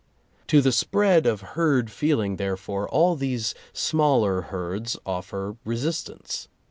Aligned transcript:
To 0.47 0.61
the 0.63 0.71
spread 0.71 1.27
of 1.27 1.41
herd 1.41 1.91
feeling, 1.91 2.37
therefore, 2.37 2.89
all 2.89 3.15
these 3.15 3.53
smaller 3.71 4.41
herds 4.49 4.97
offer 5.05 5.57
resistance. 5.63 6.47